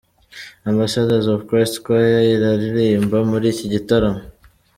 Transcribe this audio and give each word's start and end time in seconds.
Ambassadors 0.71 1.27
of 1.33 1.39
Christ 1.49 1.75
choir 1.85 2.19
iraririmba 2.35 3.17
muri 3.31 3.45
iki 3.53 3.65
gitaramo. 3.73 4.21